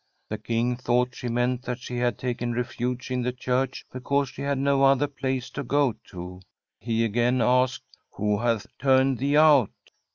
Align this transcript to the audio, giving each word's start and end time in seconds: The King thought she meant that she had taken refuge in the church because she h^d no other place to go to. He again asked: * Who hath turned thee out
The 0.29 0.39
King 0.39 0.77
thought 0.77 1.13
she 1.13 1.27
meant 1.27 1.61
that 1.65 1.77
she 1.77 1.97
had 1.97 2.17
taken 2.17 2.55
refuge 2.55 3.11
in 3.11 3.21
the 3.21 3.31
church 3.31 3.85
because 3.93 4.29
she 4.29 4.41
h^d 4.41 4.57
no 4.57 4.83
other 4.83 5.05
place 5.05 5.51
to 5.51 5.63
go 5.63 5.93
to. 6.05 6.41
He 6.79 7.05
again 7.05 7.39
asked: 7.39 7.83
* 8.05 8.11
Who 8.15 8.39
hath 8.39 8.65
turned 8.79 9.19
thee 9.19 9.37
out 9.37 9.69